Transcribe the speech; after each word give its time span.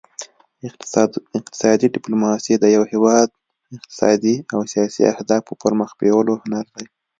اقتصادي 1.39 1.87
ډیپلوماسي 1.95 2.53
د 2.59 2.65
یو 2.75 2.83
هیواد 2.93 3.29
اقتصادي 3.77 4.35
او 4.53 4.59
سیاسي 4.73 5.03
اهدافو 5.13 5.59
پرمخ 5.61 5.89
بیولو 5.99 6.33
هنر 6.43 6.65
دی 6.75 6.85